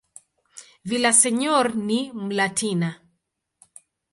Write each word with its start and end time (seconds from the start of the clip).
Villaseñor 0.89 1.67
ni 1.87 2.01
"Mlatina". 2.27 2.89